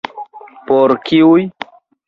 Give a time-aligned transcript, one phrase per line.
[0.71, 1.47] Por kiuj?